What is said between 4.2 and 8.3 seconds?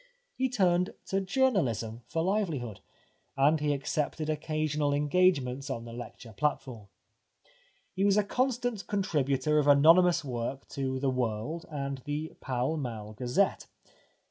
occasional engagements on the lecture platform. He was a